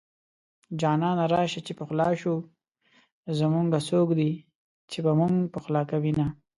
[0.79, 2.33] جانانه راشه چې پخلا شو
[3.39, 4.31] زمونږه څوک دي
[4.91, 6.27] چې به مونږ پخلا کوينه